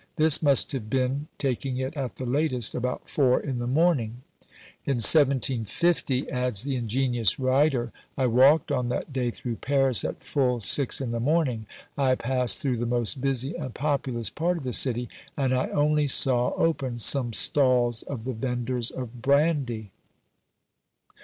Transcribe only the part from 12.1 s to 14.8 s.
passed through the most busy and populous part of the